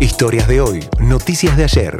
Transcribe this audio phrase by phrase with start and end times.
[0.00, 1.98] Historias de hoy, noticias de ayer.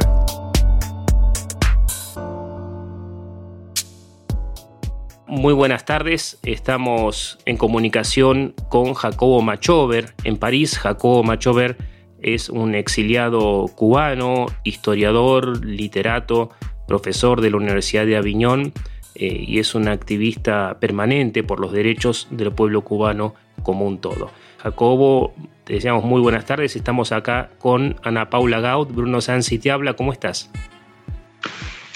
[5.27, 10.79] Muy buenas tardes, estamos en comunicación con Jacobo Machover en París.
[10.79, 11.77] Jacobo Machover
[12.23, 16.49] es un exiliado cubano, historiador, literato,
[16.87, 18.73] profesor de la Universidad de Aviñón
[19.13, 24.31] eh, y es un activista permanente por los derechos del pueblo cubano como un todo.
[24.63, 25.33] Jacobo,
[25.63, 26.75] te deseamos muy buenas tardes.
[26.75, 28.93] Estamos acá con Ana Paula Gaut.
[28.93, 29.95] Bruno Sansi te habla.
[29.95, 30.51] ¿Cómo estás?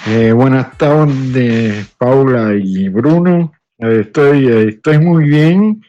[0.07, 3.51] Eh, buenas tardes, Paula y Bruno.
[3.77, 5.79] Eh, estoy, eh, estoy muy bien,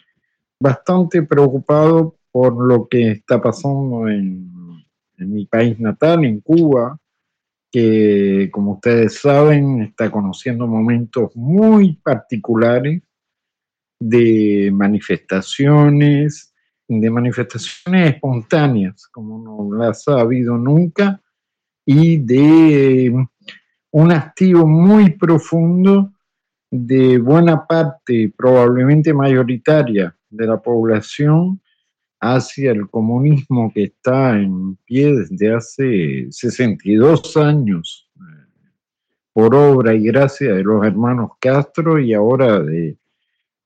[0.61, 4.51] bastante preocupado por lo que está pasando en,
[5.17, 6.99] en mi país natal, en Cuba,
[7.73, 13.03] que como ustedes saben está conociendo momentos muy particulares
[13.99, 16.53] de manifestaciones,
[16.89, 21.21] de manifestaciones espontáneas, como no las ha habido nunca,
[21.85, 23.27] y de
[23.91, 26.13] un activo muy profundo
[26.71, 31.61] de buena parte, probablemente mayoritaria, de la población
[32.21, 38.11] hacia el comunismo que está en pie desde hace 62 años,
[39.33, 42.97] por obra y gracia de los hermanos Castro y ahora de,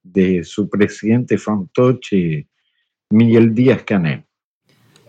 [0.03, 2.50] de su presidente fantoche
[3.11, 4.25] Miguel Díaz Canel.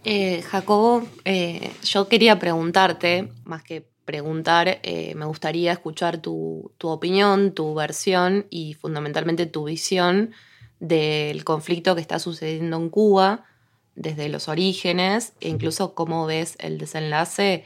[0.04, 7.54] Eh, Jacobo, eh, yo quería preguntarte, más que preguntar, eh, me gustaría escuchar tu, opinión,
[7.54, 10.32] tu versión y fundamentalmente tu visión
[10.80, 13.46] del conflicto que está sucediendo en Cuba
[13.94, 17.66] desde los orígenes e incluso cómo ves el desenlace,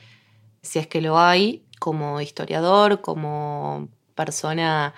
[0.61, 4.94] si es que lo hay, como historiador, como persona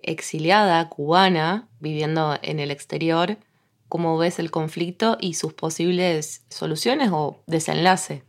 [0.00, 3.38] exiliada cubana viviendo en el exterior
[3.88, 8.22] cómo ves el conflicto y sus posibles soluciones o desenlace.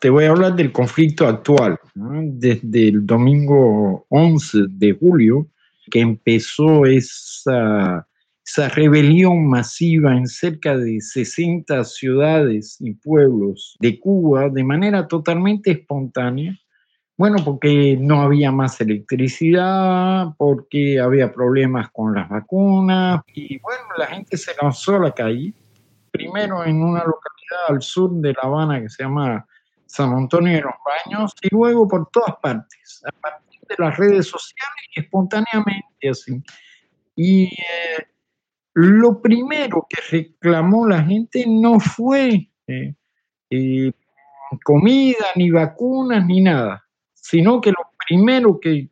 [0.00, 1.76] Te voy a hablar del conflicto actual.
[1.94, 5.48] Desde el domingo 11 de julio,
[5.90, 8.06] que empezó esa,
[8.46, 15.72] esa rebelión masiva en cerca de 60 ciudades y pueblos de Cuba de manera totalmente
[15.72, 16.56] espontánea,
[17.18, 24.06] bueno, porque no había más electricidad, porque había problemas con las vacunas y bueno, la
[24.06, 25.52] gente se lanzó a la calle,
[26.12, 29.44] primero en una localidad al sur de La Habana que se llama
[29.86, 34.28] San Antonio de los Baños y luego por todas partes, a partir de las redes
[34.28, 36.40] sociales y espontáneamente así.
[37.16, 38.06] Y eh,
[38.74, 42.94] lo primero que reclamó la gente no fue eh,
[43.50, 43.92] eh,
[44.62, 46.84] comida, ni vacunas, ni nada
[47.28, 48.88] sino que lo primero que,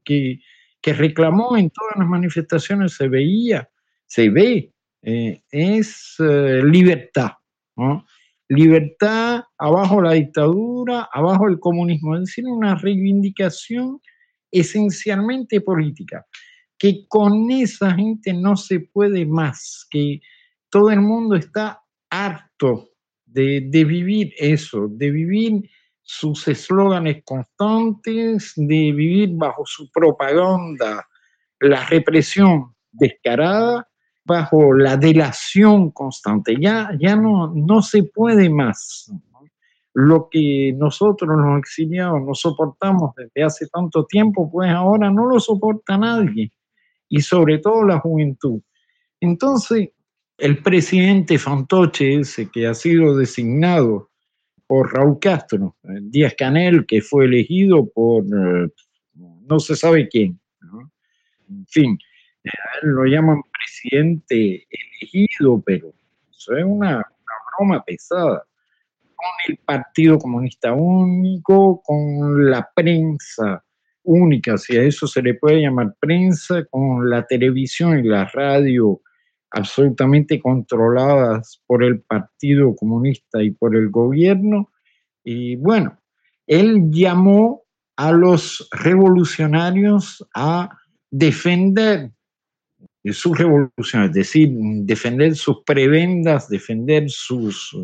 [0.85, 3.69] reclamó en todas las manifestaciones se veía,
[4.07, 7.31] se ve, eh, es eh, libertad.
[8.49, 14.01] Libertad abajo la dictadura, abajo el comunismo, es decir, una reivindicación
[14.53, 16.25] esencialmente política,
[16.79, 20.21] que con esa gente no se puede más, que
[20.71, 22.91] todo el mundo está harto
[23.25, 25.69] de, de vivir eso, de vivir
[26.07, 31.05] sus eslóganes constantes, de vivir bajo su propaganda,
[31.59, 33.89] la represión descarada,
[34.25, 36.57] bajo la delación constante.
[36.61, 39.13] Ya, ya no, no se puede más.
[39.95, 45.41] Lo que nosotros los exiliados no soportamos desde hace tanto tiempo, pues ahora no lo
[45.41, 46.53] soporta nadie,
[47.09, 48.61] y sobre todo la juventud.
[49.21, 49.89] Entonces,
[50.39, 54.11] el presidente Fantoche, ese que ha sido designado
[54.67, 58.69] por Raúl Castro, Díaz Canel, que fue elegido por eh,
[59.15, 60.39] no se sabe quién.
[61.49, 61.99] En fin,
[62.83, 65.93] lo llaman presidente elegido, pero
[66.31, 67.05] eso es una,
[67.59, 68.45] broma pesada.
[69.15, 73.65] Con el Partido Comunista Único, con la prensa
[74.03, 79.01] única, si a eso se le puede llamar prensa, con la televisión y la radio
[79.57, 84.71] absolutamente controladas por el Partido Comunista y por el gobierno.
[85.25, 85.99] Y bueno,
[86.47, 87.63] él llamó
[87.97, 90.69] a los revolucionarios a
[91.11, 92.13] defender
[93.13, 94.51] su revolución, es decir,
[94.85, 97.75] defender sus prebendas, defender sus,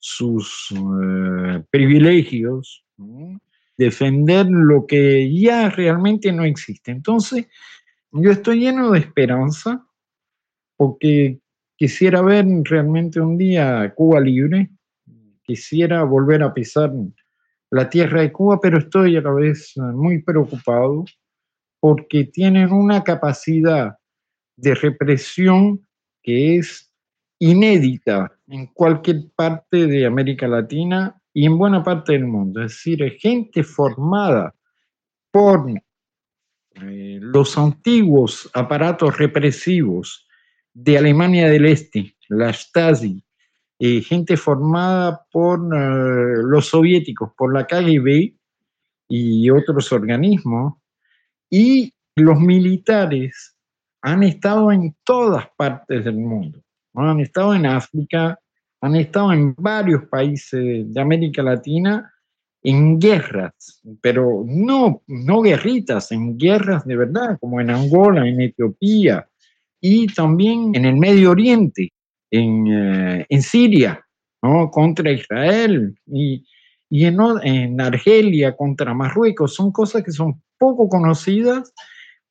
[0.00, 2.84] sus eh, privilegios,
[3.76, 6.90] defender lo que ya realmente no existe.
[6.90, 7.46] Entonces,
[8.10, 9.86] yo estoy lleno de esperanza
[10.76, 11.40] porque
[11.76, 14.70] quisiera ver realmente un día Cuba libre,
[15.42, 16.92] quisiera volver a pisar
[17.70, 21.04] la tierra de Cuba, pero estoy a la vez muy preocupado
[21.80, 23.96] porque tienen una capacidad
[24.56, 25.86] de represión
[26.22, 26.90] que es
[27.38, 32.62] inédita en cualquier parte de América Latina y en buena parte del mundo.
[32.62, 34.54] Es decir, gente formada
[35.30, 40.25] por eh, los antiguos aparatos represivos
[40.76, 43.24] de Alemania del Este, la Stasi,
[43.78, 48.34] eh, gente formada por eh, los soviéticos, por la KGB
[49.08, 50.74] y otros organismos,
[51.48, 53.56] y los militares
[54.02, 56.62] han estado en todas partes del mundo.
[56.92, 58.38] Han estado en África,
[58.82, 62.12] han estado en varios países de América Latina
[62.62, 69.26] en guerras, pero no, no guerritas, en guerras de verdad, como en Angola, en Etiopía
[69.88, 71.92] y también en el Medio Oriente,
[72.32, 74.04] en, eh, en Siria,
[74.42, 74.68] ¿no?
[74.68, 76.44] contra Israel y,
[76.90, 79.54] y en, en Argelia contra Marruecos.
[79.54, 81.72] Son cosas que son poco conocidas,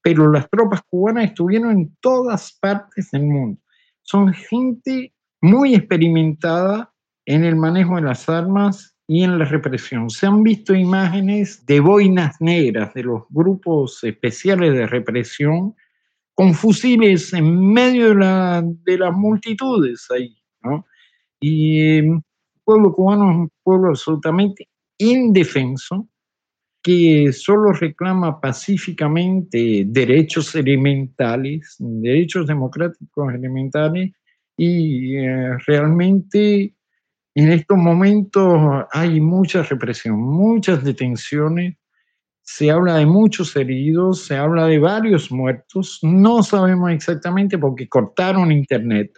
[0.02, 3.62] pero las tropas cubanas estuvieron en todas partes del mundo.
[4.02, 6.92] Son gente muy experimentada
[7.26, 10.10] en el manejo de las armas y en la represión.
[10.10, 15.74] Se han visto imágenes de boinas negras de los grupos especiales de represión
[16.36, 20.36] con fusiles en medio de, la, de las multitudes ahí.
[20.62, 20.86] ¿no?
[21.40, 22.22] Y el
[22.64, 24.68] pueblo cubano es un pueblo absolutamente
[24.98, 26.08] indefenso
[26.84, 34.12] que solo reclama pacíficamente derechos elementales, derechos democráticos elementales
[34.56, 36.76] y eh, realmente
[37.34, 41.76] en estos momentos hay mucha represión, muchas detenciones,
[42.46, 48.52] se habla de muchos heridos, se habla de varios muertos, no sabemos exactamente porque cortaron
[48.52, 49.12] internet,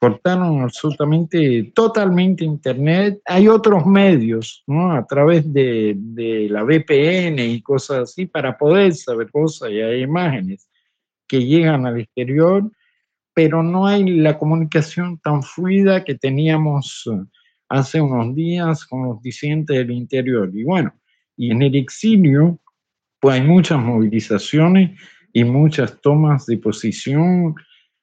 [0.00, 3.20] cortaron absolutamente, totalmente internet.
[3.26, 4.92] Hay otros medios, ¿no?
[4.92, 10.02] A través de, de la VPN y cosas así para poder saber cosas y hay
[10.02, 10.68] imágenes
[11.28, 12.68] que llegan al exterior
[13.34, 17.24] pero no hay la comunicación tan fluida que teníamos eh,
[17.68, 20.50] hace unos días con los disidentes del interior.
[20.52, 20.92] Y bueno,
[21.40, 22.58] y en el exilio,
[23.18, 24.90] pues hay muchas movilizaciones
[25.32, 27.54] y muchas tomas de posición.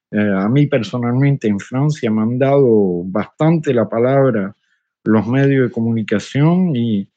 [0.10, 4.56] Eh, a mí personalmente en Francia me han dado bastante la palabra
[5.04, 7.08] los medios de comunicación y,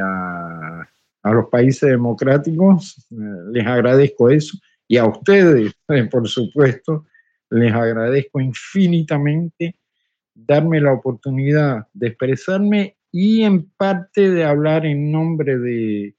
[0.00, 0.88] a,
[1.24, 3.14] los países democráticos eh,
[3.50, 4.56] les agradezco eso
[4.86, 5.74] y a ustedes,
[6.12, 7.06] por supuesto,
[7.50, 9.74] les agradezco infinitamente
[10.32, 16.16] darme la oportunidad de expresarme y en parte de hablar en nombre de,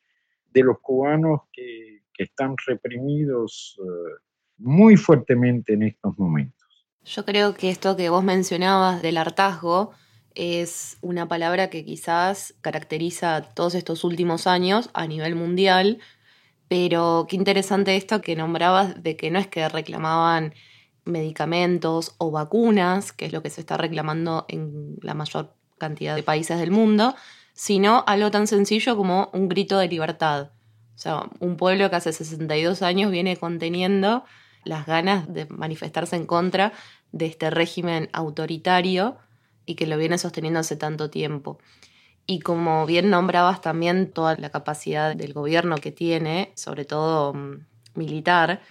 [0.54, 4.22] los cubanos que, están reprimidos eh,
[4.60, 6.88] muy fuertemente en estos momentos.
[7.04, 9.92] Yo creo que esto que vos mencionabas del hartazgo
[10.34, 16.00] es una palabra que quizás caracteriza todos estos últimos años a nivel mundial,
[16.70, 20.54] pero qué interesante esto que nombrabas de que no es que reclamaban
[21.04, 26.24] medicamentos o vacunas, que es lo que se está reclamando en la mayor cantidad de
[26.24, 27.16] países del mundo,
[27.54, 30.52] sino algo tan sencillo como un grito de libertad.
[30.96, 34.24] O sea, un pueblo que hace 62 años viene conteniendo
[34.64, 36.74] las ganas de manifestarse en contra
[37.12, 39.18] de este régimen autoritario
[39.66, 41.60] y que lo viene sosteniendo hace tanto tiempo.
[42.26, 47.66] Y como bien nombrabas también toda la capacidad del gobierno que tiene, sobre todo mm,
[47.94, 48.62] militar,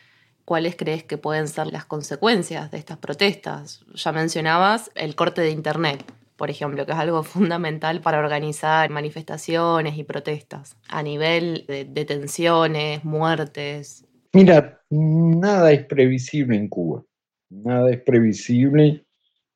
[0.45, 3.81] ¿Cuáles crees que pueden ser las consecuencias de estas protestas?
[3.95, 6.05] Ya mencionabas el corte de Internet,
[6.37, 13.05] por ejemplo, que es algo fundamental para organizar manifestaciones y protestas, a nivel de detenciones,
[13.05, 14.05] muertes.
[14.33, 17.05] Mira, nada es previsible en Cuba,
[17.51, 19.05] nada es previsible.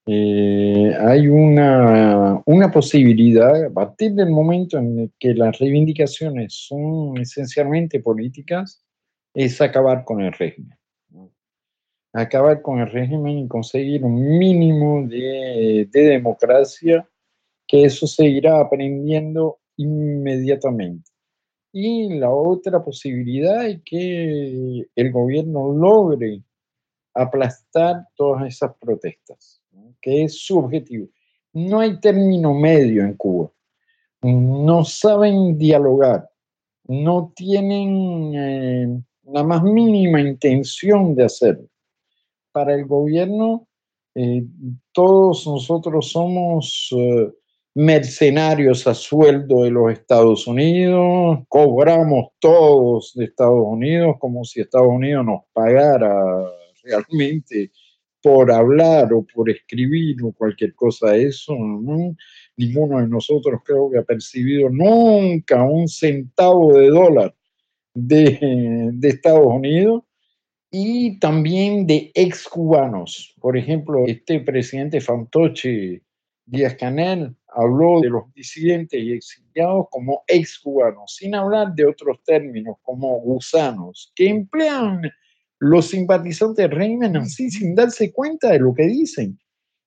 [0.07, 8.01] Eh, hay una, una posibilidad, a partir del momento en que las reivindicaciones son esencialmente
[8.01, 8.83] políticas,
[9.35, 10.78] es acabar con el régimen
[12.23, 17.09] acabar con el régimen y conseguir un mínimo de, democracia,
[17.67, 21.11] que eso se irá aprendiendo inmediatamente.
[21.73, 26.43] Y la otra posibilidad es que el gobierno logre
[27.15, 29.61] aplastar todas esas protestas,
[30.01, 31.09] que es su objetivo.
[31.53, 33.51] No hay término medio en Cuba.
[34.23, 36.29] No saben dialogar,
[36.87, 41.69] no tienen eh, la más mínima intención de hacerlo
[42.59, 43.69] para el gobierno,
[44.17, 44.45] eh,
[44.91, 47.31] todos nosotros somos eh,
[47.77, 54.89] mercenarios a sueldo de los Estados Unidos, cobramos todos de Estados Unidos como si Estados
[54.89, 56.13] Unidos nos pagara
[56.83, 57.71] realmente
[58.21, 61.55] por hablar o por escribir o cualquier cosa de eso.
[62.57, 67.33] Ninguno de nosotros creo que ha percibido nunca un centavo de dólar
[67.95, 70.03] de, de Estados Unidos
[70.71, 73.35] y también de ex cubanos.
[73.41, 76.03] Por ejemplo, este presidente Fantoche
[76.45, 82.77] Díaz Canel habló de los disidentes y exiliados como excubanos, sin hablar de otros términos
[82.83, 85.03] como gusanos, que emplean
[85.59, 89.39] los simpatizantes del así sin darse cuenta de lo que dicen.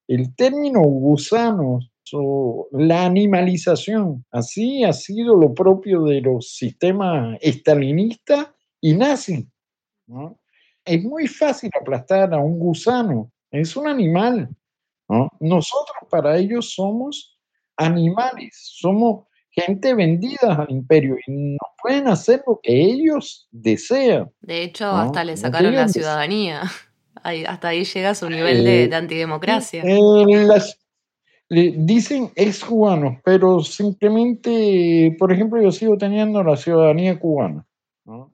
[0.08, 8.50] El término gusanos o la animalización, así ha sido lo propio de los sistemas estalinistas
[8.82, 9.46] y nazis.
[10.86, 14.50] Es muy fácil aplastar a un gusano, es un animal.
[15.40, 17.38] Nosotros para ellos somos
[17.76, 24.32] animales, somos gente vendida al imperio y no pueden hacer lo que ellos desean.
[24.40, 26.64] De hecho, hasta le sacaron la ciudadanía.
[27.48, 29.84] hasta ahí llega su nivel de, eh, antidemocracia.
[31.50, 37.66] dicen ex cubanos, pero simplemente, por ejemplo, yo sigo teniendo la ciudadanía cubana.
[38.06, 38.31] ¿no?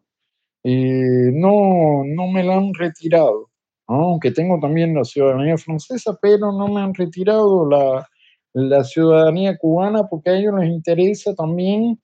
[0.70, 3.50] Eh, no, no me la han retirado,
[3.88, 8.06] aunque tengo también la ciudadanía francesa, pero no me han retirado la,
[8.52, 11.98] la ciudadanía cubana porque a ellos les interesa también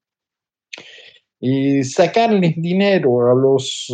[1.41, 3.91] eh, sacarles dinero a los,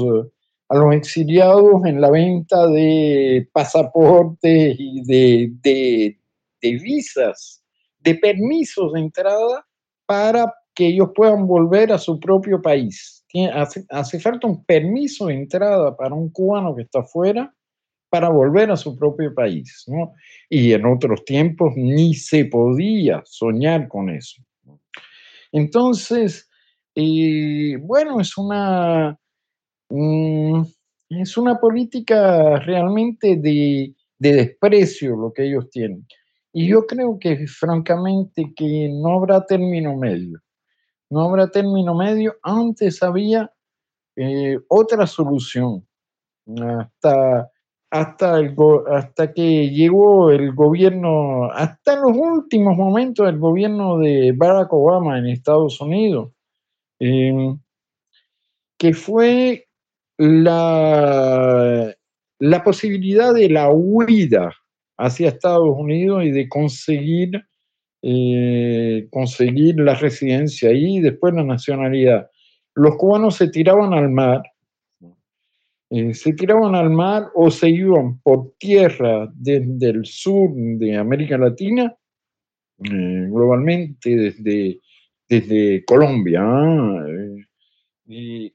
[0.67, 6.19] a los exiliados en la venta de pasaportes y de, de,
[6.61, 7.63] de visas,
[7.97, 9.65] de permisos de entrada
[10.05, 13.18] para que ellos puedan volver a su propio país.
[13.89, 17.53] Hace, falta un permiso de entrada para un cubano que está afuera
[18.09, 19.83] para volver a su propio país.
[19.87, 20.13] ¿no?
[20.49, 24.41] Y en otros tiempos ni se podía soñar con eso.
[25.51, 26.49] Entonces,
[26.95, 29.17] eh, bueno, es una,
[29.89, 30.61] mm,
[31.09, 36.05] es una política realmente de, de desprecio lo que ellos tienen.
[36.51, 40.39] Y yo creo que francamente que no habrá término medio.
[41.09, 42.37] No habrá término medio.
[42.43, 43.51] Antes había
[44.15, 45.87] eh, otra solución.
[46.47, 47.51] Hasta
[47.91, 48.39] hasta,
[48.91, 55.27] hasta que llegó el gobierno, hasta los últimos momentos del gobierno de Barack Obama en
[55.27, 56.31] Estados Unidos,
[56.99, 57.59] em,
[58.77, 59.67] que fue
[60.17, 61.93] la,
[62.39, 64.53] la posibilidad de la huida
[64.97, 67.43] hacia Estados Unidos y de conseguir,
[68.01, 72.29] eh, conseguir la residencia y después la nacionalidad.
[72.75, 74.43] Los cubanos se tiraban al mar
[75.91, 81.35] eh, se tiraban al mar o se iban por tierra desde el sur de América
[81.35, 81.95] Latina,
[82.83, 84.81] eh, globalmente desde,
[85.27, 86.43] desde Colombia,
[88.07, 88.51] eh,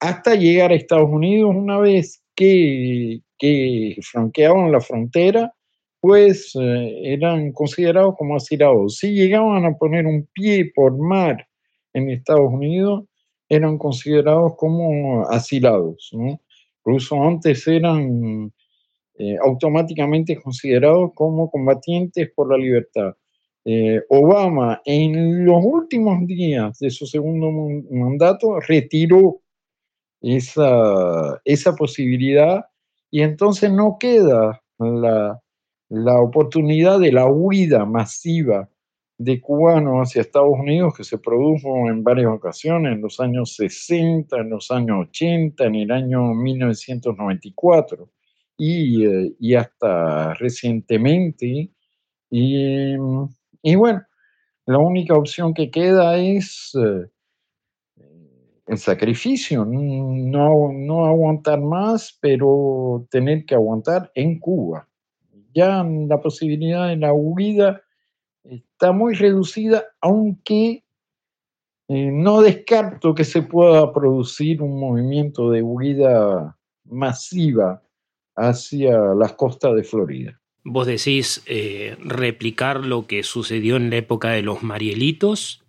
[0.00, 5.54] hasta llegar a Estados Unidos una vez que, que franqueaban la frontera,
[6.00, 8.96] pues eran considerados como asilados.
[8.96, 11.46] Si llegaban a poner un pie por mar
[11.92, 13.04] en Estados Unidos,
[13.48, 16.10] eran considerados como asilados.
[16.12, 16.40] ¿no?
[16.78, 18.52] Incluso antes eran
[19.18, 23.14] eh, automáticamente considerados como combatientes por la libertad.
[23.66, 27.50] Eh, Obama en los últimos días de su segundo
[27.90, 29.42] mandato retiró
[30.22, 32.64] esa, esa posibilidad
[33.10, 35.38] y entonces no queda la,
[35.90, 38.68] la oportunidad de la huida masiva
[39.18, 44.34] de cubanos hacia Estados Unidos que se produjo en varias ocasiones, en los años 60,
[44.38, 48.08] en los años 80, en el año 1994
[48.56, 51.70] y, eh, y hasta recientemente.
[52.30, 52.94] Y,
[53.62, 54.02] y, bueno,
[54.66, 57.10] la única opción que queda es eh,
[58.68, 64.86] el sacrificio, no, no aguantar más, pero tener que aguantar en Cuba.
[65.54, 67.82] Ya la posibilidad de la huida
[68.44, 70.84] está muy reducida, aunque
[71.88, 77.82] eh, no descarto que se pueda producir un movimiento de huida masiva
[78.36, 80.40] hacia las costas de Florida.
[80.62, 85.64] Vos decís eh, replicar lo que sucedió en la época de los Marielitos,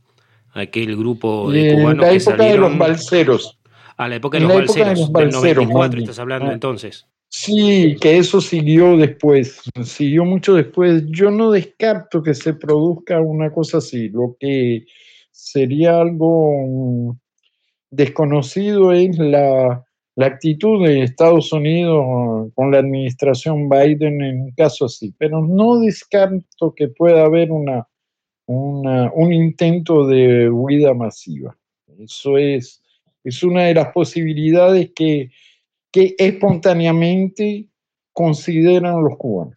[0.54, 3.58] aquel grupo de cubanos la época de los balseros.
[3.98, 6.54] A la época de los, balseros, del 94 estás hablando ah.
[6.54, 7.08] entonces.
[7.34, 11.04] Sí, que eso siguió después, siguió mucho después.
[11.08, 14.10] Yo no descarto que se produzca una cosa así.
[14.10, 14.86] Lo que
[15.32, 17.18] sería algo
[17.90, 19.82] desconocido es la,
[20.18, 26.76] actitud de Estados Unidos con la administración Biden en un caso así, pero no descarto
[26.76, 27.88] que pueda haber una,
[28.46, 31.58] un intento de huida masiva.
[31.98, 32.84] Eso es,
[33.24, 35.32] es una de las posibilidades que
[35.92, 37.68] que espontáneamente
[38.14, 39.56] consideran los cubanos.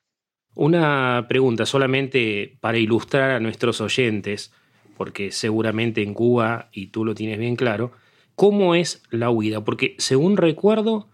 [0.54, 4.52] Una pregunta solamente para ilustrar a nuestros oyentes,
[4.96, 7.92] porque seguramente en Cuba, y tú lo tienes bien claro,
[8.36, 9.64] ¿cómo es la huida?
[9.64, 11.08] Porque según recuerdo,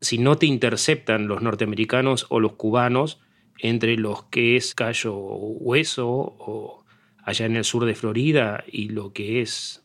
[0.00, 3.20] si no te interceptan los norteamericanos o los cubanos,
[3.58, 6.84] entre los que es Cayo Hueso o
[7.24, 9.84] allá en el sur de Florida y lo que es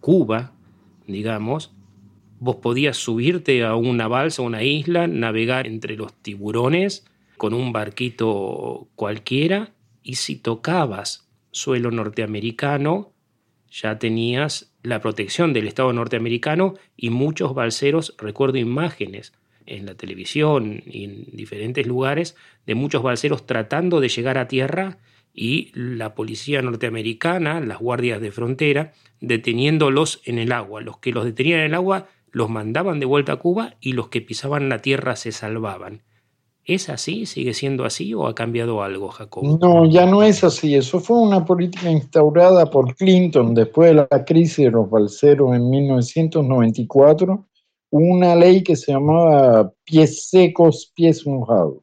[0.00, 0.52] Cuba,
[1.06, 1.72] digamos,
[2.42, 7.04] vos podías subirte a una balsa, a una isla, navegar entre los tiburones
[7.36, 9.70] con un barquito cualquiera
[10.02, 13.12] y si tocabas suelo norteamericano,
[13.70, 19.32] ya tenías la protección del Estado norteamericano y muchos balseros, recuerdo imágenes
[19.66, 22.34] en la televisión y en diferentes lugares
[22.66, 24.98] de muchos balseros tratando de llegar a tierra
[25.32, 30.80] y la policía norteamericana, las guardias de frontera, deteniéndolos en el agua.
[30.80, 34.08] Los que los detenían en el agua los mandaban de vuelta a Cuba y los
[34.08, 36.02] que pisaban la tierra se salvaban.
[36.64, 37.26] ¿Es así?
[37.26, 39.58] ¿Sigue siendo así o ha cambiado algo, Jacobo?
[39.60, 40.74] No, ya no es así.
[40.74, 45.68] Eso fue una política instaurada por Clinton después de la crisis de los balseros en
[45.68, 47.46] 1994.
[47.90, 51.78] Una ley que se llamaba pies secos, pies mojados.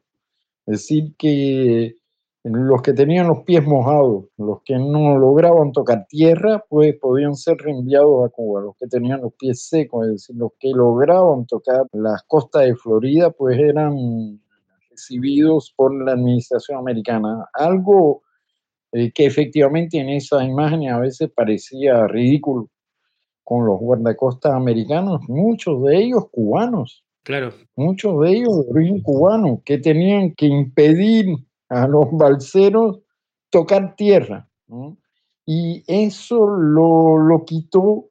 [0.66, 1.94] Es decir, que
[2.42, 7.58] los que tenían los pies mojados, los que no lograban tocar tierra, pues podían ser
[7.58, 8.62] reenviados a Cuba.
[8.62, 12.76] Los que tenían los pies secos, es decir, los que lograban tocar las costas de
[12.76, 14.40] Florida, pues eran
[14.90, 17.46] recibidos por la administración americana.
[17.52, 18.22] Algo
[18.92, 22.70] eh, que efectivamente en esa imagen a veces parecía ridículo
[23.44, 27.04] con los guardacostas americanos, muchos de ellos cubanos.
[27.22, 27.52] Claro.
[27.76, 31.26] Muchos de ellos de origen cubano, que tenían que impedir
[31.70, 33.00] a los balseros
[33.48, 34.48] tocar tierra.
[35.46, 38.10] Y eso lo, lo quitó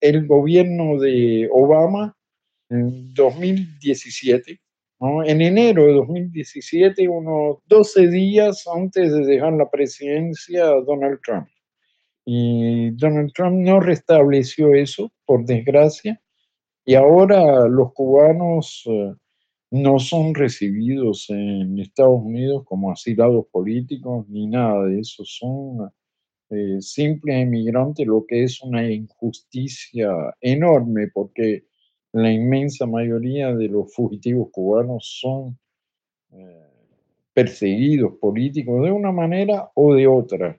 [0.00, 2.14] el gobierno de Obama
[2.68, 4.60] en 2017
[5.00, 11.48] en enero de 2017, unos 12 días antes de dejar la presidencia Donald Trump.
[12.24, 16.20] Y Donald Trump no restableció eso, por desgracia,
[16.84, 19.12] y ahora los cubanos eh,
[19.70, 25.90] no son recibidos en Estados Unidos como asilados políticos ni nada de eso, son
[26.50, 30.08] eh, simples emigrantes, lo que es una injusticia
[30.40, 31.64] enorme, porque
[32.12, 35.58] la inmensa mayoría de los fugitivos cubanos son
[36.30, 36.66] eh,
[37.34, 40.58] perseguidos políticos de una manera o de otra.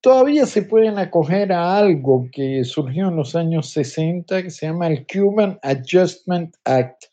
[0.00, 4.86] Todavía se pueden acoger a algo que surgió en los años 60 que se llama
[4.86, 7.04] el Cuban Adjustment Act,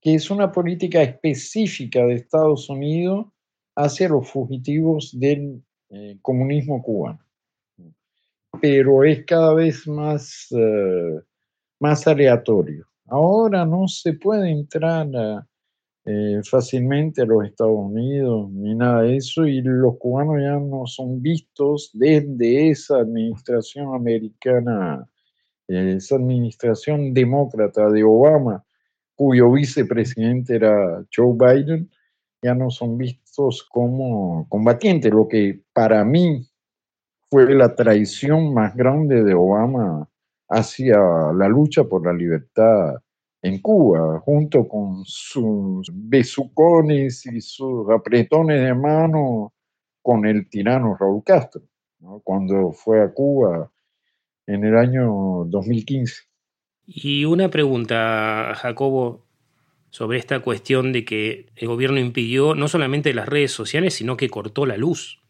[0.00, 3.26] que es una política específica de Estados Unidos
[3.74, 7.20] hacia los fugitivos del eh, comunismo cubano.
[8.60, 11.20] Pero es cada vez más eh,
[11.80, 12.86] más aleatorio.
[13.06, 15.08] Ahora no se puede entrar
[16.04, 20.86] eh, fácilmente a los Estados Unidos ni nada de eso y los cubanos ya no
[20.86, 25.08] son vistos desde esa administración americana,
[25.66, 28.64] esa administración demócrata de Obama,
[29.18, 31.90] cuyo vicepresidente era Joe Biden,
[32.40, 36.46] ya no son vistos como combatientes, lo que para mí
[37.28, 40.08] fue la traición más grande de Obama
[40.48, 40.98] hacia
[41.34, 42.94] la lucha por la libertad
[43.42, 49.52] en Cuba, junto con sus besucones y sus apretones de mano
[50.00, 51.62] con el tirano Raúl Castro,
[52.22, 53.68] cuando fue a Cuba
[54.46, 56.22] en el año 2015.
[56.90, 59.26] Y una pregunta, Jacobo,
[59.90, 64.30] sobre esta cuestión de que el gobierno impidió no solamente las redes sociales, sino que
[64.30, 65.20] cortó la luz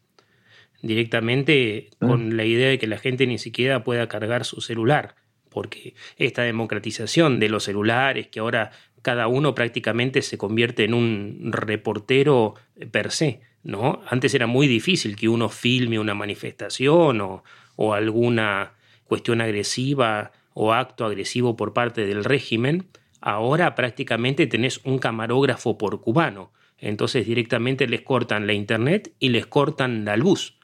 [0.81, 2.07] directamente ah.
[2.07, 5.15] con la idea de que la gente ni siquiera pueda cargar su celular,
[5.49, 11.51] porque esta democratización de los celulares, que ahora cada uno prácticamente se convierte en un
[11.51, 12.55] reportero
[12.91, 14.01] per se, ¿no?
[14.07, 17.43] Antes era muy difícil que uno filme una manifestación o,
[17.75, 22.87] o alguna cuestión agresiva o acto agresivo por parte del régimen,
[23.21, 26.51] ahora prácticamente tenés un camarógrafo por cubano.
[26.77, 30.57] Entonces directamente les cortan la internet y les cortan la luz.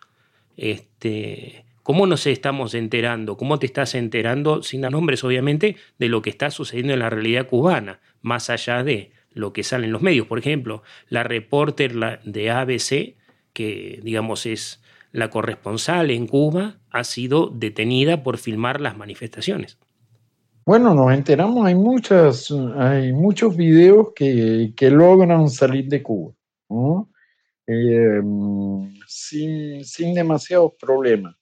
[0.58, 3.38] Este, ¿Cómo nos estamos enterando?
[3.38, 7.48] ¿Cómo te estás enterando, sin nombres obviamente, de lo que está sucediendo en la realidad
[7.48, 10.28] cubana, más allá de lo que sale en los medios?
[10.28, 13.16] Por ejemplo, la reporter de ABC,
[13.54, 19.78] que digamos es la corresponsal en Cuba, ha sido detenida por filmar las manifestaciones.
[20.66, 26.34] Bueno, nos enteramos, hay, muchas, hay muchos videos que, logran salir de Cuba.
[27.68, 28.22] Eh,
[29.06, 31.36] sin, sin demasiados problemas.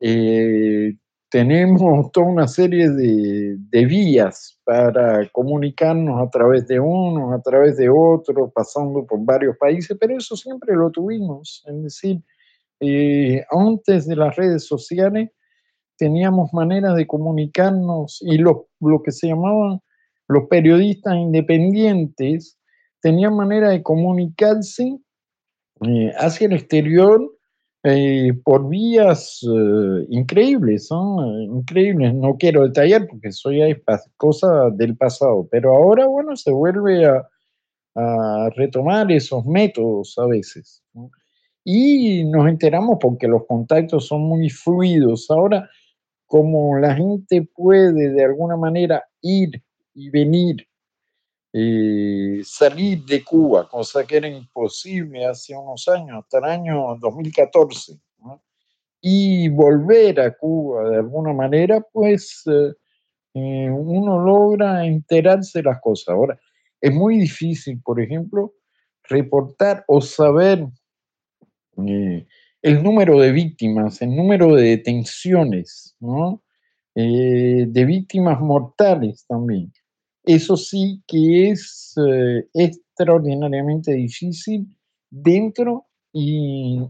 [0.00, 0.96] Eh,
[1.28, 7.76] tenemos toda una serie de, de, vías para comunicarnos a través de unos, a través
[7.76, 11.62] de otros, pasando por varios países, pero eso siempre lo tuvimos.
[11.66, 12.22] Es decir,
[12.80, 15.30] eh, antes de las redes sociales
[15.96, 19.80] teníamos maneras de comunicarnos y lo, lo que se llamaban
[20.28, 22.58] los periodistas independientes
[23.00, 24.98] tenían manera de comunicarse
[25.86, 27.30] eh, hacia el exterior
[27.82, 32.14] eh, por vías eh, increíbles, son increíbles.
[32.14, 33.78] No quiero detallar porque eso ya es
[34.16, 37.28] cosa del pasado, pero ahora, bueno, se vuelve a,
[37.94, 40.82] a retomar esos métodos a veces.
[41.62, 45.30] Y nos enteramos porque los contactos son muy fluidos.
[45.30, 45.68] Ahora,
[46.26, 49.62] como la gente puede de alguna manera ir
[49.94, 50.66] y venir,
[51.52, 57.98] eh, salir de Cuba, cosa que era imposible hace unos años, hasta el año 2014,
[59.00, 62.72] y volver a Cuba de alguna manera, pues eh,
[63.34, 66.08] eh, uno logra enterarse de las cosas.
[66.08, 66.38] Ahora,
[66.80, 68.54] es muy difícil, por ejemplo,
[69.04, 70.66] reportar o saber
[71.86, 72.26] eh,
[72.64, 75.94] el número de víctimas, el número de detenciones,
[76.94, 79.70] eh, de víctimas mortales también.
[80.24, 84.66] Eso sí que es eh, extraordinariamente difícil
[85.10, 86.80] dentro y,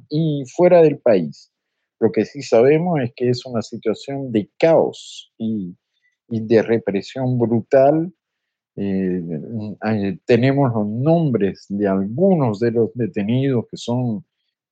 [0.55, 1.51] fuera del país.
[1.99, 5.77] Lo que sí sabemos es que es una situación de caos y
[6.29, 8.15] de represión brutal
[8.77, 14.25] eh, tenemos los nombres de algunos de los detenidos que son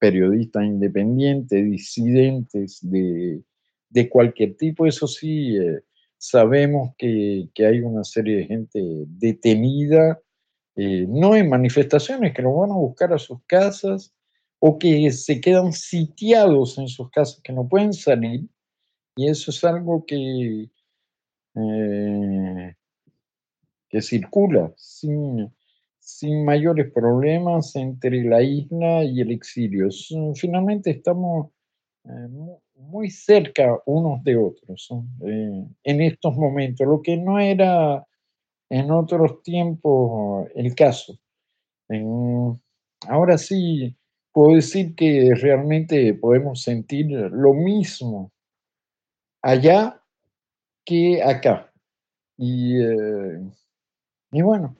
[0.03, 3.41] periodistas independientes, disidentes de,
[3.89, 4.85] de cualquier tipo.
[4.85, 5.85] Eso sí, eh,
[6.19, 10.21] sabemos que, que, hay una serie de gente detenida,
[10.75, 14.13] eh, no en manifestaciones, que lo van a buscar a sus casas
[14.59, 18.49] o que se quedan sitiados en sus casas, que no pueden salir.
[19.15, 20.69] Y eso es algo que
[23.93, 25.55] que circula sin,
[26.03, 29.89] sin mayores problemas entre la isla y el exilio.
[30.35, 31.51] Finalmente estamos
[32.05, 32.29] eh,
[32.75, 34.89] muy cerca unos de otros
[35.25, 38.05] eh, en estos momentos, lo que no era
[38.69, 41.19] en otros tiempos el caso.
[43.09, 43.97] ahora sí
[44.33, 48.33] puedo decir que realmente podemos sentir lo mismo
[49.43, 50.03] allá
[50.85, 51.73] que acá.
[52.37, 53.41] Y eh,
[54.33, 54.77] y bueno,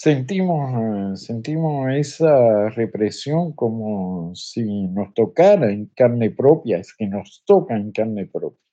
[0.00, 7.76] sentimos, sentimos esa represión como si nos tocara en carne propia, es que nos toca
[7.76, 8.64] en carne propia.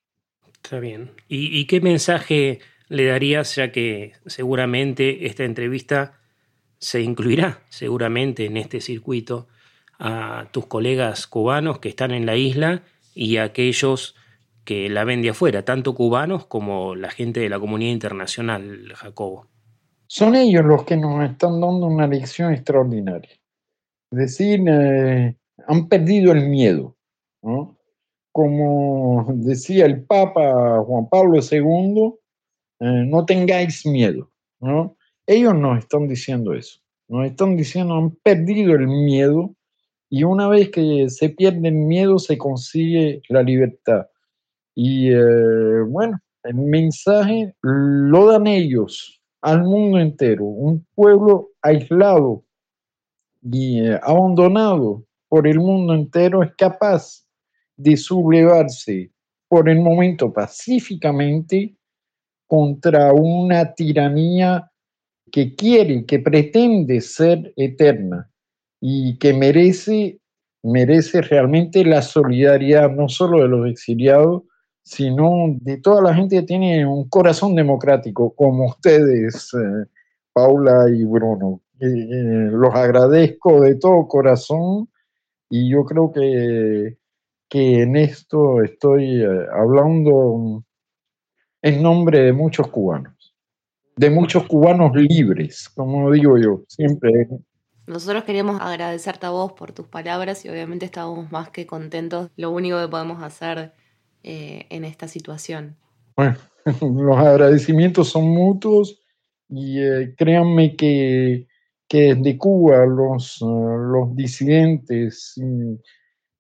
[0.63, 1.11] Está bien.
[1.27, 6.17] ¿Y, qué mensaje le darías, ya que seguramente esta entrevista
[6.79, 9.49] se incluirá seguramente en este circuito
[9.99, 14.15] a tus colegas cubanos que están en la isla y a aquellos
[14.63, 19.56] que la ven de afuera, tanto cubanos como la gente de la comunidad internacional, Jacobo?
[20.07, 23.31] Son ellos los que nos están dando una lección extraordinaria.
[24.11, 25.35] Es decir, eh,
[25.67, 26.95] han perdido el miedo.
[28.31, 32.13] Como decía el Papa Juan Pablo II,
[32.79, 34.29] eh, no tengáis miedo.
[35.25, 36.79] Ellos nos están diciendo eso.
[37.09, 39.55] Nos están diciendo, han perdido el miedo
[40.09, 44.07] y una vez que se pierde el miedo se consigue la libertad.
[44.75, 52.43] Y eh, bueno, el mensaje lo dan ellos, al mundo entero, un pueblo aislado
[53.41, 57.25] y eh, abandonado por el mundo entero es capaz
[57.75, 59.11] de sublevarse
[59.47, 61.75] por el momento pacíficamente
[62.47, 64.71] contra una tiranía
[65.31, 68.29] que quiere, que pretende ser eterna
[68.79, 70.19] y que merece,
[70.63, 74.43] merece realmente la solidaridad no solo de los exiliados,
[74.87, 79.85] sino de toda la gente que tiene un corazón democrático, como ustedes, eh,
[80.31, 81.61] Paula y Bruno.
[81.79, 84.89] los agradezco de todo corazón
[85.49, 86.97] y yo creo que,
[87.49, 90.63] que en esto estoy eh, hablando
[91.61, 93.35] en nombre de muchos cubanos,
[93.97, 97.27] de muchos cubanos libres, como digo yo, siempre.
[97.87, 102.31] Nosotros queríamos agradecerte a vos por tus palabras y obviamente estamos más que contentos.
[102.37, 103.73] Lo único que podemos hacer
[104.29, 105.77] eh, en esta situación?
[106.17, 106.35] Bueno,
[106.81, 108.99] los agradecimientos son mutuos
[109.47, 111.47] y eh, créanme que,
[111.87, 115.33] que desde Cuba los, los disidentes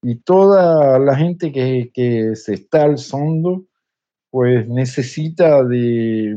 [0.01, 3.67] y, toda la gente que, que, se está alzando,
[4.31, 6.35] pues necesita de,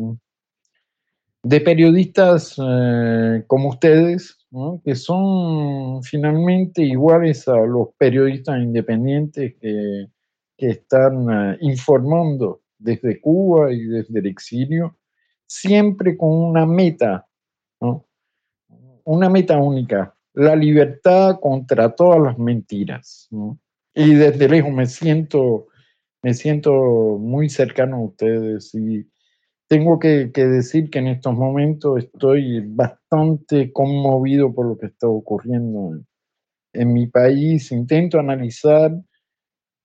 [1.43, 4.39] de periodistas eh, como ustedes,
[4.85, 10.07] que son finalmente iguales a los periodistas independientes que,
[10.61, 14.99] que están eh, informando desde Cuba y desde el exilio,
[15.47, 17.27] siempre con una meta,
[19.05, 23.29] una meta única, la libertad contra todas las mentiras.
[23.95, 25.69] Y desde lejos me siento,
[26.23, 26.73] me siento
[27.19, 29.09] muy cercano a ustedes y
[29.67, 36.03] tengo que, decir que en estos momentos estoy bastante conmovido por lo que está ocurriendo
[36.75, 37.73] en mi país.
[37.73, 38.93] Intento analizar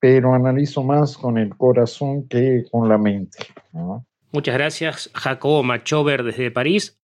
[0.05, 3.39] pero analizo más con el corazón que con la mente.
[4.31, 6.99] Muchas gracias, Jacobo Machover desde París.